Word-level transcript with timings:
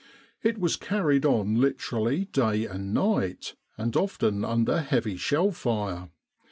It 0.41 0.57
was 0.57 0.77
carried 0.77 1.25
on 1.25 1.61
literally 1.61 2.25
day 2.25 2.65
and 2.65 2.91
night, 2.91 3.53
and 3.77 3.95
often 3.95 4.43
under 4.43 4.81
heavy 4.81 5.15
shell 5.15 5.51
fire. 5.51 6.09